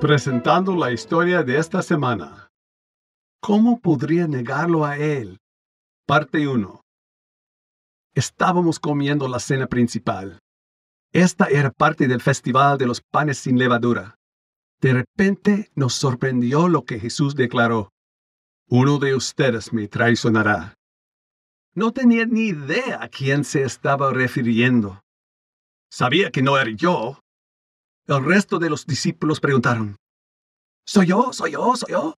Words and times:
Presentando 0.00 0.74
la 0.76 0.92
historia 0.92 1.42
de 1.42 1.58
esta 1.58 1.82
semana. 1.82 2.48
¿Cómo 3.40 3.80
podría 3.80 4.26
negarlo 4.26 4.84
a 4.84 4.96
él? 4.96 5.38
Parte 6.06 6.48
1. 6.48 6.80
Estábamos 8.14 8.80
comiendo 8.80 9.28
la 9.28 9.38
cena 9.38 9.66
principal. 9.66 10.38
Esta 11.12 11.46
era 11.46 11.70
parte 11.70 12.08
del 12.08 12.20
festival 12.20 12.78
de 12.78 12.86
los 12.86 13.00
panes 13.00 13.38
sin 13.38 13.58
levadura. 13.58 14.14
De 14.80 14.94
repente 14.94 15.70
nos 15.74 15.94
sorprendió 15.94 16.68
lo 16.68 16.84
que 16.84 16.98
Jesús 16.98 17.34
declaró. 17.34 17.92
Uno 18.68 18.98
de 18.98 19.14
ustedes 19.14 19.72
me 19.72 19.88
traicionará. 19.88 20.74
No 21.74 21.92
tenía 21.92 22.26
ni 22.26 22.48
idea 22.48 23.02
a 23.02 23.08
quién 23.08 23.44
se 23.44 23.62
estaba 23.62 24.12
refiriendo. 24.12 25.00
Sabía 25.90 26.30
que 26.30 26.40
no 26.40 26.56
era 26.56 26.70
yo. 26.70 27.20
El 28.06 28.24
resto 28.24 28.58
de 28.60 28.70
los 28.70 28.86
discípulos 28.86 29.40
preguntaron, 29.40 29.96
¿Soy 30.86 31.08
yo? 31.08 31.32
¿Soy 31.32 31.52
yo? 31.52 31.74
¿Soy 31.76 31.90
yo? 31.90 32.14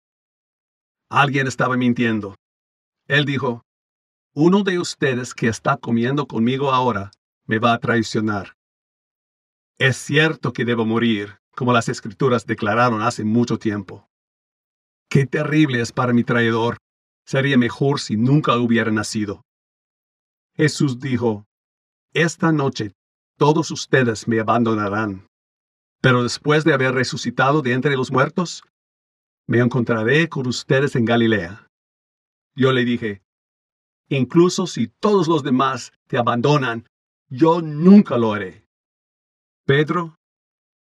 Alguien 1.08 1.46
estaba 1.46 1.76
mintiendo. 1.76 2.36
Él 3.08 3.24
dijo, 3.24 3.62
Uno 4.34 4.62
de 4.62 4.78
ustedes 4.78 5.34
que 5.34 5.48
está 5.48 5.78
comiendo 5.78 6.26
conmigo 6.26 6.70
ahora 6.70 7.10
me 7.46 7.58
va 7.58 7.72
a 7.72 7.78
traicionar. 7.78 8.54
Es 9.78 9.96
cierto 9.96 10.52
que 10.52 10.64
debo 10.64 10.84
morir, 10.84 11.38
como 11.56 11.72
las 11.72 11.88
escrituras 11.88 12.46
declararon 12.46 13.02
hace 13.02 13.24
mucho 13.24 13.58
tiempo. 13.58 14.06
Qué 15.08 15.26
terrible 15.26 15.80
es 15.80 15.92
para 15.92 16.12
mi 16.12 16.24
traidor. 16.24 16.76
Sería 17.24 17.56
mejor 17.56 18.00
si 18.00 18.16
nunca 18.16 18.56
hubiera 18.56 18.90
nacido. 18.90 19.42
Jesús 20.54 21.00
dijo, 21.00 21.46
Esta 22.12 22.52
noche 22.52 22.92
todos 23.42 23.72
ustedes 23.72 24.28
me 24.28 24.38
abandonarán, 24.38 25.26
pero 26.00 26.22
después 26.22 26.62
de 26.62 26.74
haber 26.74 26.94
resucitado 26.94 27.60
de 27.60 27.72
entre 27.72 27.96
los 27.96 28.12
muertos, 28.12 28.62
me 29.48 29.58
encontraré 29.58 30.28
con 30.28 30.46
ustedes 30.46 30.94
en 30.94 31.04
Galilea. 31.04 31.66
Yo 32.54 32.70
le 32.70 32.84
dije, 32.84 33.20
Incluso 34.08 34.68
si 34.68 34.86
todos 34.86 35.26
los 35.26 35.42
demás 35.42 35.92
te 36.06 36.18
abandonan, 36.18 36.86
yo 37.30 37.60
nunca 37.62 38.16
lo 38.16 38.32
haré. 38.32 38.64
Pedro 39.66 40.14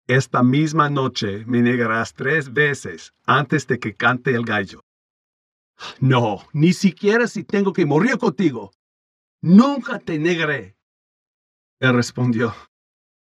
esta 0.09 0.43
misma 0.43 0.91
noche 0.91 1.45
me 1.47 1.63
negarás 1.63 2.15
tres 2.15 2.53
veces 2.53 3.13
antes 3.27 3.69
de 3.69 3.79
que 3.79 3.95
cante 3.95 4.33
el 4.33 4.45
gallo. 4.45 4.81
No, 6.01 6.49
ni 6.53 6.73
siquiera 6.73 7.29
si 7.29 7.45
tengo 7.45 7.73
que 7.73 7.87
morir 7.87 8.19
contigo. 8.19 8.73
Nunca 9.41 10.01
te 10.01 10.19
negaré. 10.19 10.80
Él 11.81 11.95
respondió, 11.95 12.55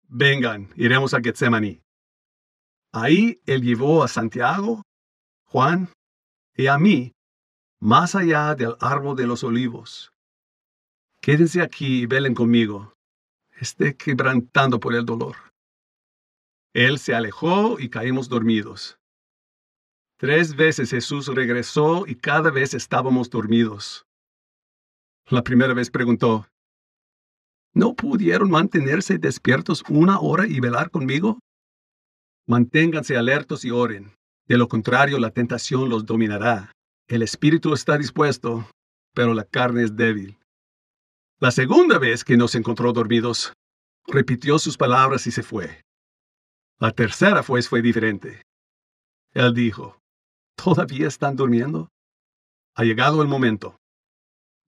vengan, 0.10 0.70
iremos 0.76 1.14
a 1.14 1.22
Getsemaní. 1.22 1.82
Ahí 2.92 3.42
él 3.46 3.62
llevó 3.62 4.04
a 4.04 4.08
Santiago, 4.08 4.84
Juan 5.46 5.90
y 6.56 6.68
a 6.68 6.78
mí 6.78 7.14
más 7.80 8.16
allá 8.16 8.54
del 8.56 8.76
árbol 8.80 9.16
de 9.16 9.28
los 9.28 9.44
olivos. 9.44 10.14
Quédense 11.22 11.62
aquí 11.62 12.04
y 12.04 12.06
velen 12.06 12.34
conmigo. 12.34 12.94
Esté 13.52 13.96
quebrantando 13.96 14.80
por 14.80 14.94
el 14.94 15.06
dolor. 15.06 15.36
Él 16.74 17.00
se 17.00 17.14
alejó 17.14 17.80
y 17.80 17.90
caímos 17.90 18.30
dormidos. 18.30 18.98
Tres 20.18 20.56
veces 20.56 20.90
Jesús 20.90 21.28
regresó 21.28 22.06
y 22.08 22.16
cada 22.16 22.52
vez 22.52 22.74
estábamos 22.74 23.30
dormidos. 23.30 24.06
La 25.28 25.44
primera 25.44 25.74
vez 25.74 25.90
preguntó, 25.90 26.48
¿No 27.84 27.96
pudieron 27.96 28.50
mantenerse 28.50 29.18
despiertos 29.18 29.84
una 29.90 30.18
hora 30.22 30.48
y 30.48 30.62
velar 30.62 30.90
conmigo? 30.90 31.40
Manténganse 32.48 33.18
alertos 33.18 33.66
y 33.66 33.72
oren. 33.72 34.16
De 34.48 34.58
lo 34.58 34.70
contrario, 34.70 35.20
la 35.20 35.32
tentación 35.32 35.90
los 35.90 36.06
dominará. 36.06 36.72
El 37.10 37.24
espíritu 37.24 37.74
está 37.74 37.98
dispuesto, 37.98 38.66
pero 39.14 39.34
la 39.34 39.44
carne 39.44 39.84
es 39.84 39.98
débil. 39.98 40.40
La 41.42 41.52
segunda 41.52 42.00
vez 42.00 42.24
que 42.24 42.38
nos 42.38 42.56
encontró 42.56 42.94
dormidos, 42.94 43.52
repitió 44.08 44.60
sus 44.60 44.78
palabras 44.78 45.28
y 45.28 45.32
se 45.32 45.44
fue. 45.44 45.82
La 46.80 46.92
tercera 46.92 47.44
pues 47.44 47.68
fue 47.68 47.82
diferente. 47.82 48.44
Él 49.34 49.54
dijo, 49.54 50.00
¿todavía 50.56 51.10
están 51.10 51.36
durmiendo? 51.36 51.90
Ha 52.76 52.86
llegado 52.86 53.22
el 53.22 53.28
momento. 53.28 53.76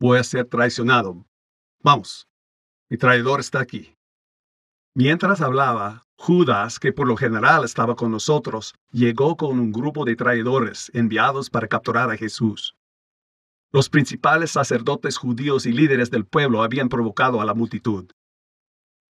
Voy 0.02 0.20
a 0.20 0.24
ser 0.26 0.50
traicionado. 0.50 1.26
Vamos, 1.82 2.28
mi 2.90 2.98
traidor 2.98 3.40
está 3.40 3.60
aquí. 3.60 3.96
Mientras 4.94 5.42
hablaba, 5.42 6.06
Judas, 6.18 6.80
que 6.80 6.94
por 6.94 7.08
lo 7.08 7.18
general 7.18 7.66
estaba 7.66 7.96
con 7.96 8.12
nosotros, 8.12 8.74
llegó 8.92 9.36
con 9.36 9.60
un 9.60 9.72
grupo 9.72 10.06
de 10.06 10.16
traidores 10.16 10.92
enviados 10.94 11.50
para 11.50 11.68
capturar 11.68 12.10
a 12.10 12.18
Jesús. 12.18 12.76
Los 13.72 13.90
principales 13.90 14.52
sacerdotes 14.52 15.18
judíos 15.18 15.66
y 15.66 15.74
líderes 15.74 16.10
del 16.12 16.26
pueblo 16.26 16.64
habían 16.64 16.88
provocado 16.88 17.42
a 17.42 17.46
la 17.46 17.54
multitud. 17.54 18.10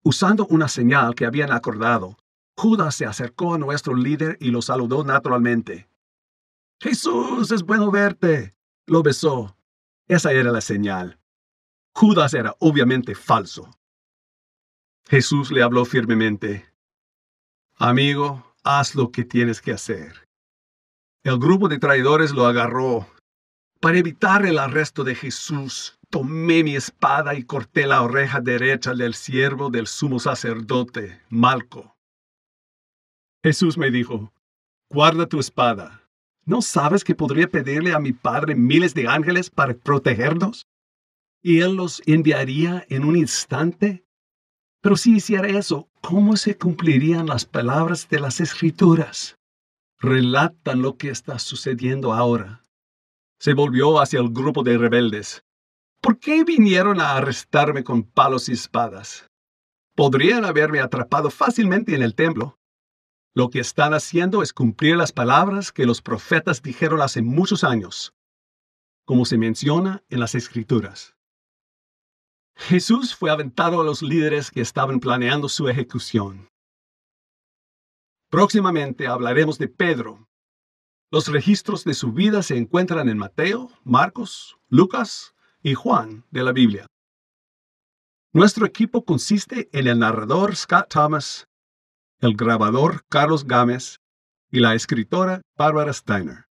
Usando 0.04 0.46
una 0.48 0.68
señal 0.68 1.16
que 1.16 1.26
habían 1.26 1.52
acordado, 1.52 2.18
Judas 2.56 2.96
se 2.96 3.06
acercó 3.06 3.56
a 3.56 3.58
nuestro 3.58 3.96
líder 3.96 4.38
y 4.40 4.52
lo 4.52 4.62
saludó 4.62 5.04
naturalmente. 5.04 5.90
Jesús, 6.80 7.52
es 7.52 7.64
bueno 7.64 7.90
verte. 7.90 8.56
Lo 8.86 9.02
besó. 9.02 9.56
Esa 10.08 10.31
era 10.31 10.52
la 10.52 10.62
señal. 10.62 11.21
Judas 11.94 12.34
era 12.34 12.56
obviamente 12.59 13.16
falso. 13.16 13.69
Jesús 15.09 15.52
le 15.52 15.62
habló 15.62 15.85
firmemente. 15.85 16.66
Amigo, 17.75 18.56
haz 18.63 18.96
lo 18.96 19.12
que 19.12 19.24
tienes 19.24 19.62
que 19.62 19.72
hacer. 19.72 20.28
El 21.24 21.38
grupo 21.38 21.68
de 21.68 21.80
traidores 21.80 22.31
lo 22.31 22.46
agarró. 22.46 23.07
Para 23.80 23.97
evitar 23.97 24.46
el 24.46 24.57
arresto 24.57 25.03
de 25.03 25.16
Jesús, 25.16 26.00
tomé 26.09 26.63
mi 26.63 26.75
espada 26.75 27.35
y 27.35 27.44
corté 27.44 27.88
la 27.88 28.03
oreja 28.03 28.40
derecha 28.40 28.94
del 28.94 29.13
siervo 29.13 29.69
del 29.69 29.88
sumo 29.88 30.19
sacerdote, 30.19 31.22
Malco. 31.30 31.96
Jesús 33.44 33.78
me 33.78 33.90
dijo, 33.90 34.31
guarda 34.90 35.25
tu 35.25 35.40
espada. 35.40 36.03
¿No 36.46 36.62
sabes 36.62 37.03
que 37.03 37.16
podría 37.16 37.47
pedirle 37.47 37.94
a 37.94 38.00
mi 38.00 38.13
Padre 38.13 38.56
miles 38.56 38.94
de 38.94 39.07
ángeles 39.07 39.50
para 39.50 39.74
protegernos? 39.74 40.68
¿Y 41.41 41.62
Él 41.62 41.75
los 41.75 42.02
enviaría 42.06 42.85
en 42.90 43.03
un 43.03 43.16
instante? 43.16 44.06
Pero 44.81 44.96
si 44.96 45.16
hiciera 45.16 45.47
eso, 45.47 45.90
¿cómo 46.02 46.38
se 46.38 46.57
cumplirían 46.57 47.28
las 47.28 47.46
palabras 47.46 48.07
de 48.09 48.19
las 48.19 48.40
Escrituras? 48.40 49.38
Relatan 50.00 50.81
lo 50.81 50.97
que 50.97 51.09
está 51.09 51.40
sucediendo 51.40 52.13
ahora. 52.13 52.63
Se 53.40 53.53
volvió 53.53 54.00
hacia 54.00 54.19
el 54.19 54.30
grupo 54.30 54.63
de 54.63 54.78
rebeldes. 54.78 55.44
¿Por 56.01 56.19
qué 56.19 56.44
vinieron 56.44 57.00
a 57.00 57.16
arrestarme 57.16 57.84
con 57.84 58.03
palos 58.03 58.50
y 58.50 58.53
espadas? 58.53 59.30
Podrían 59.96 60.46
haberme 60.46 60.80
atrapado 60.80 61.30
fácilmente 61.30 61.96
en 61.96 62.01
el 62.01 62.16
templo 62.16 62.57
lo 63.34 63.50
que 63.50 63.59
están 63.59 63.94
haciendo 63.94 64.44
es 64.44 64.51
cumplir 64.51 64.97
las 64.97 65.13
palabras 65.13 65.72
que 65.72 65.85
los 65.85 66.01
profetas 66.01 66.62
dijeron 66.62 67.01
hace 67.01 67.22
muchos 67.22 67.63
años, 67.63 68.13
como 69.06 69.25
se 69.25 69.38
menciona 69.38 70.03
en 70.09 70.19
las 70.19 70.35
escrituras. 70.35 71.16
Jesús 72.62 73.16
fue 73.16 73.32
aventado 73.32 73.82
a 73.82 73.84
los 73.84 74.04
líderes 74.04 74.52
que 74.52 74.62
estaban 74.62 75.00
planeando 75.00 75.50
su 75.50 75.68
ejecución. 75.68 76.48
Próximamente 78.30 79.08
hablaremos 79.08 79.58
de 79.58 79.68
Pedro. 79.68 80.28
Los 81.12 81.28
registros 81.28 81.84
de 81.84 81.96
su 81.96 82.14
vida 82.14 82.44
se 82.44 82.58
encuentran 82.58 83.10
en 83.10 83.18
Mateo, 83.18 83.72
Marcos, 83.84 84.58
Lucas 84.70 85.34
y 85.64 85.74
Juan 85.74 86.24
de 86.30 86.44
la 86.44 86.52
Biblia. 86.52 86.86
Nuestro 88.32 88.66
equipo 88.66 89.04
consiste 89.04 89.68
en 89.74 89.88
el 89.88 90.00
narrador 90.00 90.56
Scott 90.56 90.88
Thomas, 90.88 91.48
el 92.19 92.36
grabador 92.36 93.02
Carlos 93.10 93.44
Gámez 93.44 93.98
y 94.52 94.60
la 94.60 94.75
escritora 94.75 95.42
Barbara 95.57 95.92
Steiner. 95.92 96.46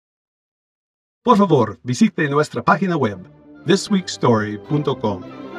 Por 1.23 1.39
favor, 1.39 1.79
visite 1.85 2.29
nuestra 2.29 2.63
página 2.63 2.97
web 2.97 3.19
thisweekstory.com 3.65 5.50